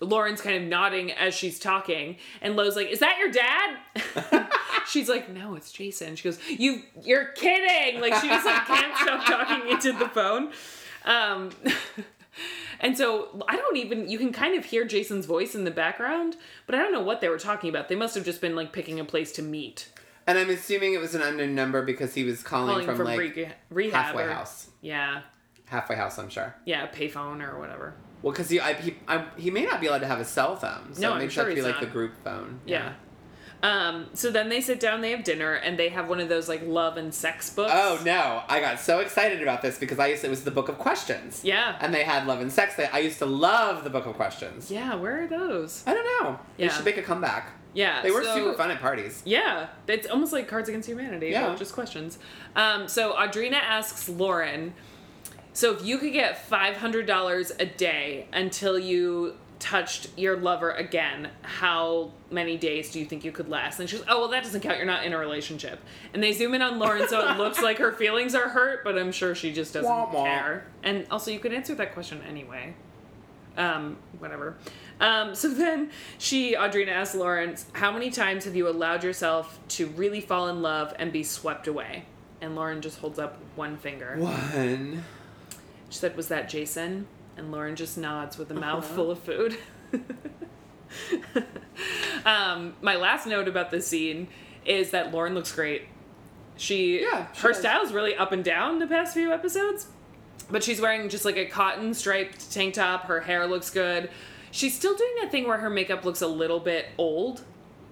[0.00, 4.48] Lauren's kind of nodding as she's talking, and Lo's like, "Is that your dad?"
[4.88, 8.96] she's like, "No, it's Jason." She goes, "You, you're kidding!" Like she just like can't
[8.98, 10.50] stop talking into the phone.
[11.04, 11.50] Um,
[12.80, 14.08] and so I don't even.
[14.08, 17.20] You can kind of hear Jason's voice in the background, but I don't know what
[17.20, 17.88] they were talking about.
[17.88, 19.88] They must have just been like picking a place to meet,
[20.26, 23.06] And I'm assuming it was an unknown number because he was calling, calling from, from,
[23.06, 24.06] like re- rehab.
[24.06, 24.68] halfway or- house.
[24.80, 25.22] Yeah,
[25.66, 26.54] Halfway house, I'm sure.
[26.64, 27.94] yeah, payphone or whatever.
[28.22, 30.56] Well, because he, I, he, I, he may not be allowed to have a cell
[30.56, 31.80] phone, so No, it may sure to be like not.
[31.80, 32.60] the group phone.
[32.66, 32.92] Yeah.
[33.62, 36.48] Um, so then they sit down, they have dinner, and they have one of those
[36.50, 37.72] like love and sex books.
[37.74, 38.42] Oh no!
[38.46, 41.42] I got so excited about this because I used it was the book of questions.
[41.42, 41.76] Yeah.
[41.80, 42.74] And they had love and sex.
[42.76, 44.70] They, I used to love the book of questions.
[44.70, 45.82] Yeah, where are those?
[45.86, 46.38] I don't know.
[46.58, 46.72] They Yeah.
[46.72, 47.52] should make a comeback.
[47.72, 48.02] Yeah.
[48.02, 49.22] They were so- super fun at parties.
[49.24, 51.54] Yeah, it's almost like Cards Against Humanity, Yeah.
[51.56, 52.18] just questions.
[52.54, 54.74] Um, so Audrina asks Lauren,
[55.54, 60.72] so if you could get five hundred dollars a day until you touched your lover
[60.72, 63.80] again, how many days do you think you could last?
[63.80, 65.80] And she goes, Oh well that doesn't count, you're not in a relationship.
[66.12, 68.98] And they zoom in on Lauren so it looks like her feelings are hurt, but
[68.98, 70.24] I'm sure she just doesn't Wah, wah.
[70.24, 70.66] care.
[70.82, 72.74] And also you could answer that question anyway.
[73.56, 74.56] Um, whatever.
[75.00, 79.86] Um, so then she, Audrina asks Lauren, how many times have you allowed yourself to
[79.86, 82.04] really fall in love and be swept away?
[82.40, 84.16] And Lauren just holds up one finger.
[84.18, 85.04] One.
[85.94, 87.06] She said, Was that Jason?
[87.36, 88.60] And Lauren just nods with a Uh-huh.
[88.60, 89.56] mouth full of food.
[92.26, 94.26] um, my last note about this scene
[94.66, 95.82] is that Lauren looks great.
[96.56, 97.58] She, Yeah, she her does.
[97.60, 99.86] style's really up and down the past few episodes,
[100.50, 103.04] but she's wearing just like a cotton striped tank top.
[103.04, 104.10] Her hair looks good.
[104.50, 107.44] She's still doing that thing where her makeup looks a little bit old,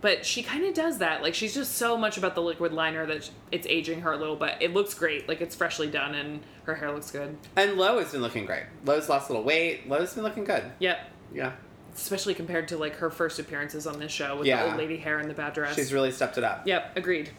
[0.02, 1.22] but she kind of does that.
[1.22, 4.36] Like she's just so much about the liquid liner that it's aging her a little
[4.36, 5.26] but It looks great.
[5.28, 7.36] Like it's freshly done and her hair looks good.
[7.56, 8.64] And Lo has been looking great.
[8.84, 9.88] Lo's lost a little weight.
[9.88, 10.64] Lo's been looking good.
[10.80, 10.98] Yep.
[11.34, 11.52] Yeah.
[11.94, 14.64] especially compared to like her first appearances on this show with Yeah.
[14.64, 15.74] the old lady hair and the bad dress.
[15.76, 16.66] She's really stepped it up.
[16.66, 17.30] yep, agreed.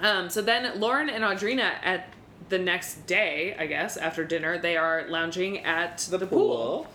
[0.00, 2.08] Um, so then Lauren and Audrina at
[2.48, 6.38] the next day, I guess, after dinner, they are lounging at the, The pool.
[6.38, 6.86] pool.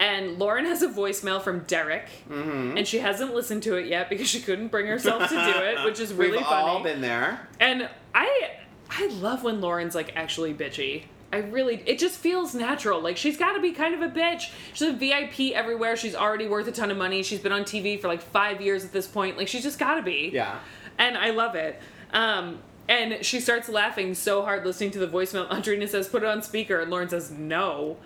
[0.00, 2.76] And Lauren has a voicemail from Derek, Mm-hmm.
[2.76, 5.84] and she hasn't listened to it yet because she couldn't bring herself to do it,
[5.84, 6.68] which is really We've funny.
[6.68, 7.48] all been there.
[7.58, 8.50] And I
[8.90, 11.02] I love when Lauren's like actually bitchy.
[11.32, 13.00] I really it just feels natural.
[13.00, 14.50] Like she's got to be kind of a bitch.
[14.72, 15.96] She's a VIP everywhere.
[15.96, 17.22] She's already worth a ton of money.
[17.24, 19.36] She's been on TV for like 5 years at this point.
[19.36, 20.30] Like she's just got to be.
[20.32, 20.58] Yeah.
[20.96, 21.80] And I love it.
[22.12, 25.46] Um and she starts laughing so hard listening to the voicemail.
[25.50, 27.98] Audrina says, "Put it on speaker." And Lauren says, "No."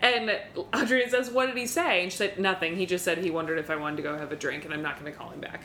[0.00, 0.30] And
[0.72, 2.76] Audrina says, "What did he say?" And she said, "Nothing.
[2.76, 4.82] He just said he wondered if I wanted to go have a drink, and I'm
[4.82, 5.62] not going to call him back."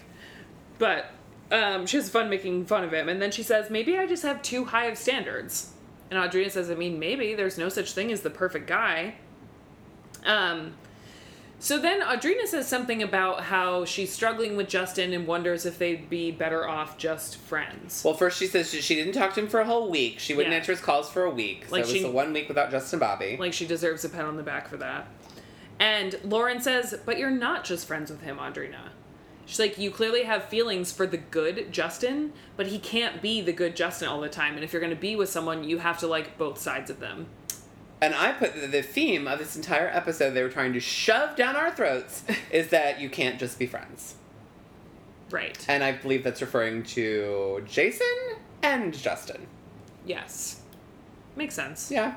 [0.79, 1.11] But
[1.51, 3.09] um, she has fun making fun of him.
[3.09, 5.73] And then she says, maybe I just have too high of standards.
[6.09, 9.15] And Audrina says, I mean, maybe there's no such thing as the perfect guy.
[10.25, 10.73] Um,
[11.61, 16.09] so then Audrina says something about how she's struggling with Justin and wonders if they'd
[16.09, 18.03] be better off just friends.
[18.03, 20.19] Well, first she says she, she didn't talk to him for a whole week.
[20.19, 20.57] She wouldn't Yeah.
[20.59, 21.65] answer his calls for a week.
[21.67, 23.37] So Like it was she- the one week without Justin Bobby.
[23.39, 25.07] Like she deserves a pat on the back for that.
[25.79, 28.89] And Lauren says, but you're not just friends with him, Audrina.
[29.47, 33.51] She's like, you clearly have feelings for the good Justin, but he can't be the
[33.51, 34.55] good Justin all the time.
[34.55, 36.99] And if you're going to be with someone, you have to like both sides of
[36.99, 37.25] them.
[38.01, 41.35] And I put the, the theme of this entire episode they were trying to shove
[41.35, 44.15] down our throats is that you can't just be friends.
[45.29, 45.63] Right.
[45.69, 48.07] And I believe that's referring to Jason
[48.63, 49.47] and Justin.
[50.05, 50.61] Yes.
[51.35, 51.91] Makes sense.
[51.91, 52.15] Yeah.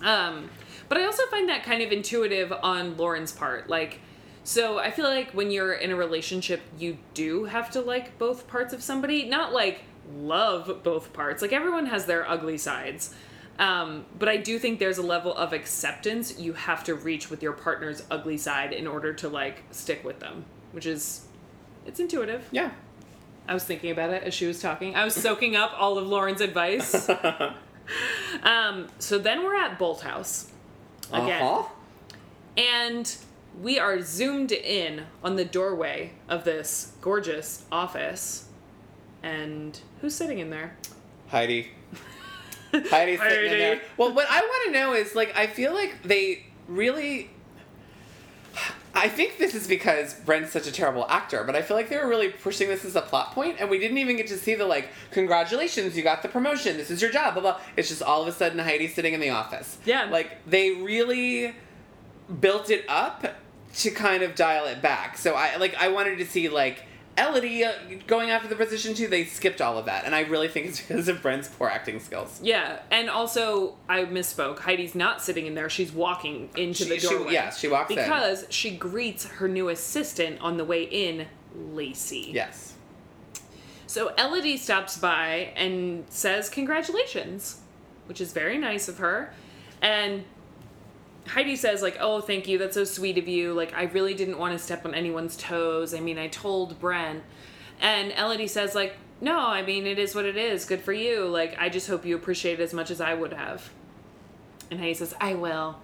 [0.00, 0.48] Um,
[0.88, 3.68] but I also find that kind of intuitive on Lauren's part.
[3.68, 4.00] Like,
[4.42, 8.46] so I feel like when you're in a relationship, you do have to like both
[8.46, 9.26] parts of somebody.
[9.26, 9.82] Not like
[10.14, 11.42] love both parts.
[11.42, 13.14] Like everyone has their ugly sides.
[13.58, 17.42] Um, but I do think there's a level of acceptance you have to reach with
[17.42, 21.26] your partner's ugly side in order to like stick with them, which is
[21.86, 22.48] it's intuitive.
[22.50, 22.70] Yeah.
[23.46, 24.96] I was thinking about it as she was talking.
[24.96, 27.08] I was soaking up all of Lauren's advice.
[28.42, 30.48] um, so then we're at Bolthouse
[31.12, 31.42] again.
[31.42, 31.68] Uh-huh.
[32.56, 33.14] And
[33.60, 38.48] we are zoomed in on the doorway of this gorgeous office.
[39.22, 40.76] And who's sitting in there?
[41.28, 41.70] Heidi.
[42.82, 43.80] Heidi's sitting in there.
[43.96, 47.30] Well, what I want to know is like I feel like they really.
[48.96, 51.96] I think this is because Brent's such a terrible actor, but I feel like they
[51.96, 54.54] were really pushing this as a plot point, and we didn't even get to see
[54.54, 57.60] the like, congratulations, you got the promotion, this is your job, blah blah.
[57.76, 59.78] It's just all of a sudden Heidi sitting in the office.
[59.84, 60.04] Yeah.
[60.04, 61.56] Like they really
[62.40, 63.26] built it up
[63.76, 65.18] to kind of dial it back.
[65.18, 66.84] So I like I wanted to see like
[67.16, 67.72] Elodie uh,
[68.06, 69.06] going after the position too.
[69.08, 72.00] They skipped all of that, and I really think it's because of Brent's poor acting
[72.00, 72.40] skills.
[72.42, 74.58] Yeah, and also I misspoke.
[74.60, 77.32] Heidi's not sitting in there; she's walking into She- the she- doorway.
[77.32, 77.96] yeah, she walks in.
[77.96, 82.30] because she greets her new assistant on the way in, Lacey.
[82.32, 82.72] Yes.
[83.86, 87.60] So Elodie stops by and says congratulations,
[88.06, 89.32] which is very nice of her.
[89.80, 90.24] And
[91.26, 92.58] Heidi says like, "Oh, thank you.
[92.58, 93.52] That's so sweet of you.
[93.52, 95.94] Like I really didn't want to step on anyone's toes.
[95.94, 97.22] I mean, I told Brent."
[97.80, 100.64] And Elodie says like, "No, I mean, it is what it is.
[100.64, 101.26] Good for you.
[101.26, 103.70] Like I just hope you appreciate it as much as I would have."
[104.70, 105.80] And Heidi says, "I will."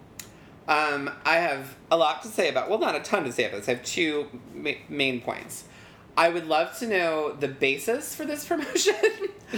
[0.68, 2.68] Um, I have a lot to say about.
[2.68, 3.68] Well, not a ton to say about this.
[3.68, 5.64] I have two ma- main points.
[6.16, 8.94] I would love to know the basis for this promotion.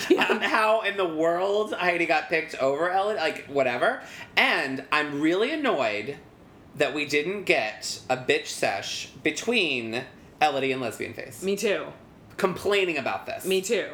[0.09, 0.27] Yeah.
[0.31, 4.03] on how in the world Heidi got picked over Ellen, like whatever.
[4.37, 6.17] And I'm really annoyed
[6.77, 10.05] that we didn't get a bitch sesh between
[10.41, 11.43] Elodie and Lesbian Face.
[11.43, 11.87] Me too.
[12.39, 13.45] Complaining about this.
[13.45, 13.87] Me too.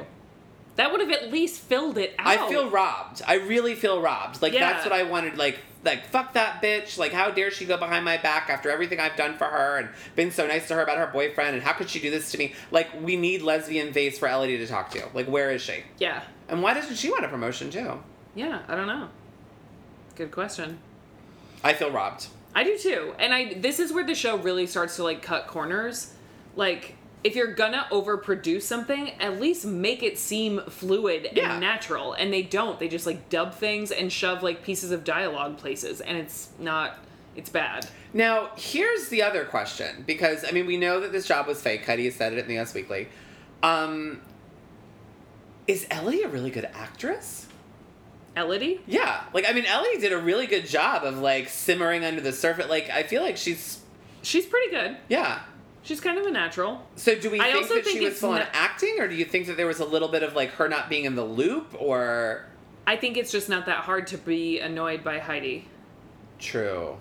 [0.78, 2.26] That would have at least filled it out.
[2.28, 3.20] I feel robbed.
[3.26, 4.40] I really feel robbed.
[4.40, 4.72] Like Yeah.
[4.72, 5.36] that's what I wanted.
[5.36, 6.96] Like like fuck that bitch.
[6.98, 9.88] Like how dare she go behind my back after everything I've done for her and
[10.14, 12.38] been so nice to her about her boyfriend and how could she do this to
[12.38, 12.54] me?
[12.70, 15.02] Like we need lesbian face for Elodie to talk to.
[15.14, 15.82] Like where is she?
[15.98, 16.22] Yeah.
[16.48, 18.00] And why doesn't she want a promotion too?
[18.36, 19.08] Yeah, I don't know.
[20.14, 20.78] Good question.
[21.64, 22.28] I feel robbed.
[22.54, 23.14] I do too.
[23.18, 26.14] And I this is where the show really starts to like cut corners.
[26.54, 31.52] Like if you're gonna overproduce something, at least make it seem fluid Yeah.
[31.52, 32.12] and natural.
[32.12, 32.78] And they don't.
[32.78, 36.98] They just like dub things and shove like pieces of dialogue places and it's not
[37.36, 37.86] it's bad.
[38.12, 41.84] Now, here's the other question because I mean, we know that this job was fake.
[41.84, 43.08] Has said it in the Us Weekly.
[43.62, 44.20] Um,
[45.66, 47.46] is Ellie a really good actress?
[48.36, 48.80] Elodie?
[48.86, 52.32] Yeah, like I mean, Ellie did a really good job of like simmering under the
[52.32, 52.68] surface.
[52.68, 53.80] Like I feel like she's
[54.22, 54.96] She's pretty good.
[55.08, 55.40] yeah.
[55.82, 56.86] She's kind of a natural.
[56.96, 59.24] So do we I think that think she was full on acting, or do you
[59.24, 61.74] think that there was a little bit of like her not being in the loop,
[61.78, 62.44] or
[62.86, 65.66] I think it's just not that hard to be annoyed by Heidi.
[66.38, 66.96] true,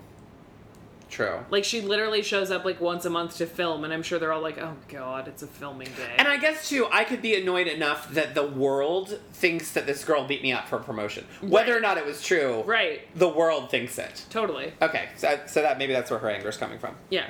[1.10, 1.40] true?
[1.50, 4.32] Like she literally shows up like once a month to film, and I'm sure they're
[4.32, 7.34] all like, "Oh God, it's a filming day." And I guess too, I could be
[7.40, 11.76] annoyed enough that the world thinks that this girl beat me up for promotion, whether
[11.76, 12.62] or not it was true.
[12.62, 14.24] right, The world thinks it.
[14.30, 16.94] totally, Okay, so, so that maybe that's where her anger is coming from.
[17.10, 17.28] yeah.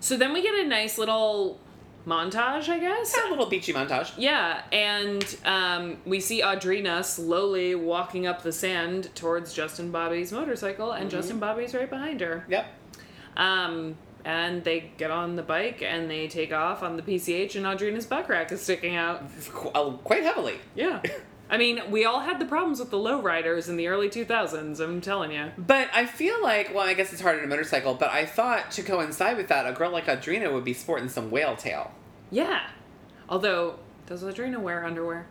[0.00, 1.58] So then we get a nice little
[2.06, 3.14] montage, I guess.
[3.14, 4.12] It's a little beachy montage.
[4.16, 10.92] Yeah, and um, we see Audrina slowly walking up the sand towards Justin Bobby's motorcycle,
[10.92, 12.44] and Justin Bobby's right behind her.
[12.48, 12.66] Yep.
[13.36, 17.66] Um, and they get on the bike and they take off on the PCH, and
[17.66, 19.22] Audrina's butt crack is sticking out.
[19.74, 20.58] Uh, Quite heavily.
[20.74, 21.02] Yeah.
[21.50, 25.00] I mean, we all had the problems with the lowriders in the early 2000s, I'm
[25.00, 25.50] telling you.
[25.56, 28.70] But I feel like, well, I guess it's hard in a motorcycle, but I thought
[28.72, 31.92] to coincide with that, a girl like Audrina would be sporting some whale tail.
[32.30, 32.68] Yeah.
[33.28, 35.26] Although, does Audrina wear underwear?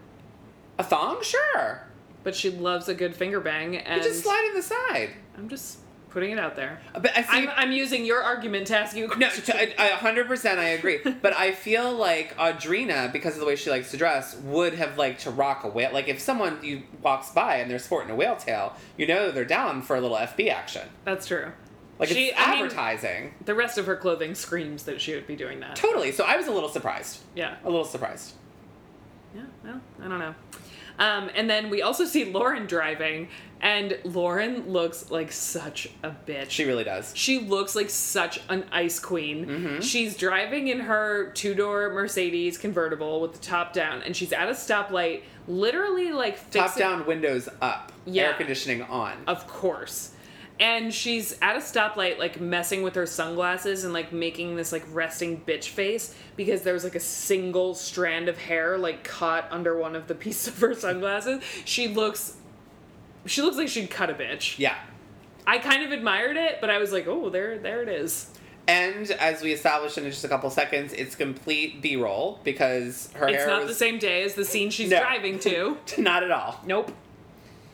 [0.79, 1.21] A thong?
[1.21, 1.83] Sure.
[2.23, 5.11] But she loves a good finger bang, and You just slide in the side.
[5.37, 6.79] I'm just putting it out there.
[6.95, 7.27] Uh, but I see.
[7.29, 9.43] I'm, I'm using your argument to ask you a no, question.
[9.55, 10.99] to, I, I 100% I agree.
[11.21, 14.97] but I feel like Audrina, because of the way she likes to dress, would have
[14.97, 15.91] liked to rock a whale.
[15.93, 19.45] Like if someone you walks by and they're sporting a whale tail, you know they're
[19.45, 20.87] down for a little FB action.
[21.05, 21.51] That's true.
[21.99, 23.33] Like She- it's I mean- advertising.
[23.45, 25.75] The rest of her clothing screams that she would be doing that.
[25.75, 26.11] totally.
[26.11, 27.19] So I was a little surprised.
[27.35, 27.55] Yeah.
[27.63, 28.33] A little surprised.
[29.35, 30.33] Yeah, well, I don't know.
[30.99, 33.27] Um, and then we also see Lauren driving,
[33.61, 36.49] and Lauren looks like such a bitch.
[36.49, 37.11] She really does.
[37.15, 39.45] She looks like such an ice queen.
[39.45, 39.79] Mm-hmm.
[39.81, 44.47] She's driving in her two door Mercedes convertible with the top down, and she's at
[44.49, 48.23] a stoplight, literally like top down windows up, Yeah.
[48.29, 49.13] air conditioning on.
[49.27, 50.11] Of course.
[50.59, 54.83] And she's at a stoplight, like messing with her sunglasses and like making this like
[54.91, 59.95] resting bitch face because there's like a single strand of hair like caught under one
[59.95, 61.43] of the pieces of her sunglasses.
[61.65, 62.37] She looks,
[63.27, 64.57] she looks like she'd cut a bitch.
[64.57, 64.75] Yeah.
[65.45, 68.31] I kind of admired it, but I was like, oh, there, there it is.
[68.67, 73.27] And as we established in just a couple seconds, it's complete B roll because her
[73.29, 74.99] It's hair It's not was the same day as the scene she's No.
[74.99, 75.77] driving to.
[75.99, 76.59] not at all.
[76.65, 76.91] Nope.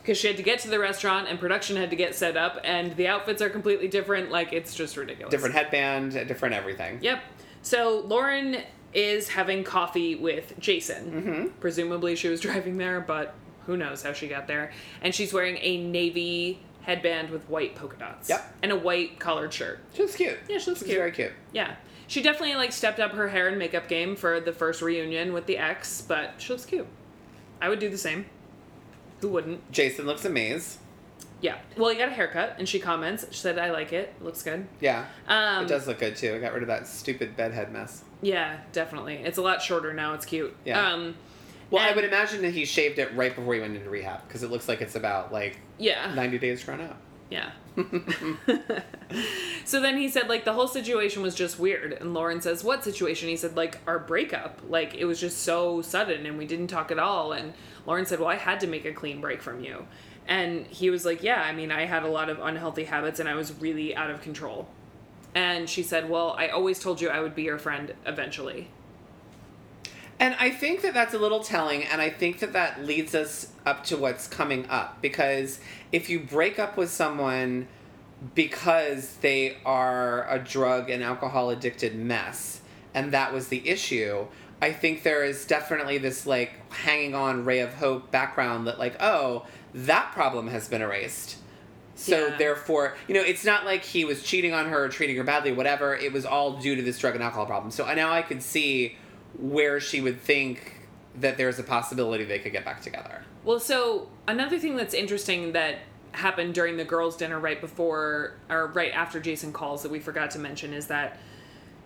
[0.04, 2.60] Because she had to get to the restaurant and production had to get set up,
[2.62, 4.30] and the outfits are completely different.
[4.30, 5.30] Like, it's just ridiculous.
[5.30, 6.98] Different headband, different everything.
[7.00, 7.22] Yep.
[7.62, 8.58] So Lauren
[8.92, 11.10] is having coffee with Jason.
[11.10, 11.46] Mm-hmm.
[11.58, 14.72] Presumably she was driving there, but who knows how she got there.
[15.00, 18.28] And she's wearing a navy headband with white polka dots.
[18.28, 18.56] Yep.
[18.62, 19.80] And a white collared shirt.
[19.94, 20.36] She looks cute.
[20.50, 20.98] Yeah, she looks She's cute.
[20.98, 21.32] very cute.
[21.54, 21.76] Yeah.
[22.08, 25.46] She definitely like stepped up her hair and makeup game for the first reunion with
[25.46, 26.86] the ex, but she looks cute.
[27.62, 28.26] I would do the same.
[29.24, 29.72] Who wouldn't?
[29.72, 30.76] Jason looks amazed.
[31.40, 31.56] Yeah.
[31.78, 33.24] Well, he got a haircut, and she comments.
[33.30, 34.12] She said, "I like it.
[34.20, 35.06] Looks good." Yeah.
[35.26, 36.34] Um, it does look good too.
[36.34, 38.04] I got rid of that stupid bedhead mess.
[38.20, 39.14] Yeah, definitely.
[39.14, 40.12] It's a lot shorter now.
[40.12, 40.54] It's cute.
[40.66, 40.92] Yeah.
[40.92, 41.14] Um,
[41.70, 44.42] Well, I would imagine that he shaved it right before he went into rehab because
[44.42, 46.12] it looks like it's about like Yeah.
[46.14, 46.98] 90 days grown up.
[47.34, 47.50] Yeah.
[49.64, 51.92] so then he said, like, the whole situation was just weird.
[51.94, 53.28] And Lauren says, What situation?
[53.28, 54.60] He said, like, our breakup.
[54.68, 57.32] Like, it was just so sudden and we didn't talk at all.
[57.32, 57.52] And
[57.86, 59.84] Lauren said, Well, I had to make a clean break from you.
[60.28, 63.28] And he was like, Yeah, I mean, I had a lot of unhealthy habits and
[63.28, 64.68] I was really out of control.
[65.34, 68.68] And she said, Well, I always told you I would be your friend eventually.
[70.24, 73.52] And I think that that's a little telling, and I think that that leads us
[73.66, 75.02] up to what's coming up.
[75.02, 75.60] Because
[75.92, 77.68] if you break up with someone
[78.34, 82.62] because they are a drug and alcohol addicted mess,
[82.94, 84.24] and that was the issue.
[84.62, 88.96] I think there is definitely this like hanging on ray of hope background that like
[89.00, 89.44] oh
[89.74, 91.36] that problem has been erased.
[91.96, 92.36] So Yeah.
[92.38, 95.52] therefore, you know, it's not like he was cheating on her or treating her badly,
[95.52, 95.94] whatever.
[95.94, 97.70] It was all due to this drug and alcohol problem.
[97.70, 98.96] So I now I could see
[99.38, 100.80] where she would think
[101.16, 103.22] that there's a possibility they could get back together.
[103.44, 105.78] Well, so another thing that's interesting that
[106.12, 110.30] happened during the girls' dinner right before or right after Jason calls that we forgot
[110.32, 111.18] to mention is that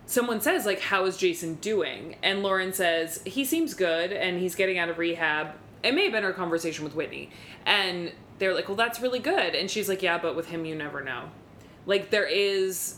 [0.07, 2.17] someone says like how is Jason doing?
[2.23, 5.53] And Lauren says he seems good and he's getting out of rehab.
[5.83, 7.31] It may have been her conversation with Whitney.
[7.65, 10.75] And they're like, "Well, that's really good." And she's like, "Yeah, but with him you
[10.75, 11.31] never know."
[11.87, 12.98] Like there is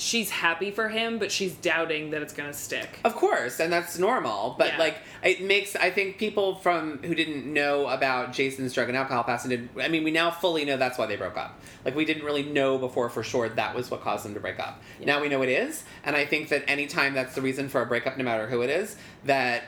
[0.00, 3.00] she's happy for him, but she's doubting that it's going to stick.
[3.04, 4.54] Of course, and that's normal.
[4.58, 4.78] But Yeah.
[4.78, 9.24] like, it makes I think people from who didn't know about Jason's drug and alcohol
[9.24, 11.60] past, and did, I mean, we now fully know that's why they broke up.
[11.84, 14.58] Like, we didn't really know before for sure that was what caused them to break
[14.58, 14.82] up.
[15.04, 17.86] Now we know it is, and I think that anytime that's the reason for a
[17.86, 19.64] breakup, no matter who it is, that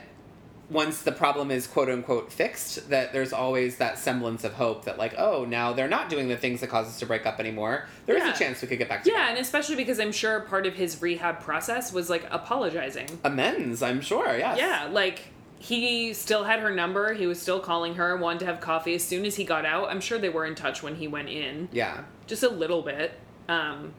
[0.73, 4.97] once the problem is quote unquote fixed, that there's always that semblance of hope that
[4.97, 7.85] like, oh, now they're not doing the things that cause us to break up anymore.
[8.07, 8.33] There is Yeah.
[8.33, 9.21] a chance we could get back together.
[9.21, 13.07] Yeah, and especially because I'm sure part of his rehab process was like apologizing.
[13.23, 14.35] Amends, I'm sure.
[14.37, 14.57] Yes.
[14.57, 15.21] Yeah, like
[15.59, 17.13] he still had her number.
[17.13, 19.89] He was still calling her, wanted to have coffee as soon as he got out.
[19.89, 22.03] I'm sure they were in touch when he went in, Yeah.
[22.27, 23.17] just a little bit.
[23.47, 23.93] Um,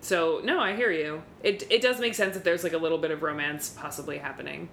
[0.00, 1.22] so no, I hear you.
[1.42, 4.68] It it does make sense that there's like a little bit of romance possibly happening.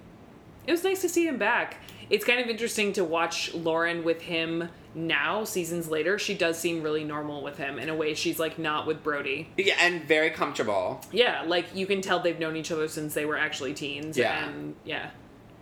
[0.67, 1.77] It was nice to see him back.
[2.09, 6.17] It's kind of interesting to watch Lauren with him now, seasons later.
[6.17, 9.49] She does seem really normal with him in a way she's like not with Brody.
[9.57, 11.01] Yeah, and very comfortable.
[11.11, 14.17] Yeah, like you can tell they've known each other since they were actually teens.
[14.17, 14.47] Yeah.
[14.47, 15.11] And yeah,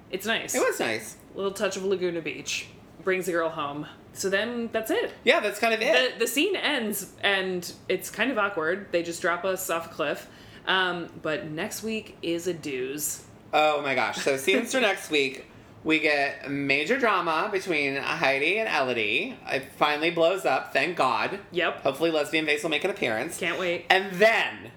[0.09, 0.55] it's nice.
[0.55, 1.17] It was nice.
[1.35, 2.67] little touch of Laguna Beach
[3.03, 3.85] brings the girl home.
[4.13, 5.13] So then that's it.
[5.23, 6.13] Yeah, that's kind of it.
[6.13, 8.91] The, the scene ends and it's kind of awkward.
[8.91, 10.27] They just drop us off a cliff.
[10.65, 13.21] Um, but next week is a dooze.
[13.53, 14.17] Oh my gosh.
[14.17, 15.45] So scenes for next week,
[15.83, 19.37] we get major drama between Heidi and Elodie.
[19.47, 21.39] It finally blows up, thank God.
[21.51, 21.81] Yep.
[21.81, 23.37] Hopefully lesbian face will make an appearance.
[23.37, 23.85] Can't wait.
[23.89, 24.71] And then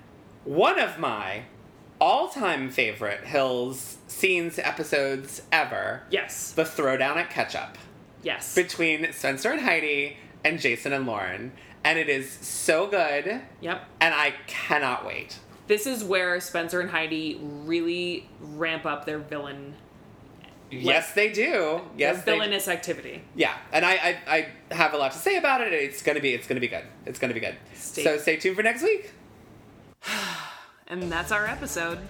[0.45, 1.43] one of my
[2.01, 6.53] all-time favorite Hills scenes episodes ever, Yes.
[6.53, 7.77] the throwdown at ketchup
[8.23, 8.55] Yes.
[8.55, 11.53] between Spencer and Heidi and Jason and Lauren.
[11.85, 13.85] And it is so good, Yep.
[14.01, 15.39] and I cannot wait.
[15.71, 19.77] This is where Spencer and Heidi really ramp up their villain
[20.69, 21.81] yes, they do.
[21.97, 23.23] Yes, their they villainous activity.
[23.37, 25.73] Yeah, and I, I I have a lot to say about it.
[25.73, 26.83] It's gonna be it's gonna be good.
[27.07, 27.55] It's gonna be good.
[27.75, 29.13] Stay- So stay tuned for next week.
[30.89, 32.01] And that's our episode.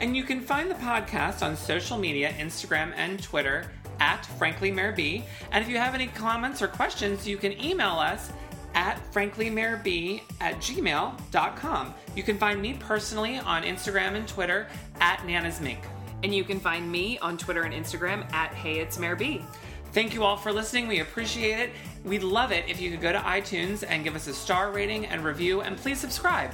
[0.00, 3.70] And you can find the podcast on social media, Instagram and Twitter
[4.00, 5.22] at Frankly Mayor B.
[5.52, 8.32] And if you have any comments or questions, you can email us
[8.78, 11.94] at franklymayorb at gmail.com.
[12.14, 14.68] You can find me personally on Instagram and Twitter
[15.00, 15.80] at Nana's Mink.
[16.22, 19.44] And you can find me on Twitter and Instagram at Hey It's Mayor B.
[19.92, 20.86] Thank you all for listening.
[20.86, 21.70] We appreciate it.
[22.04, 25.06] We'd love it if you could go to iTunes and give us a star rating
[25.06, 26.52] and review, and please subscribe.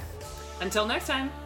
[0.61, 1.44] Until next time.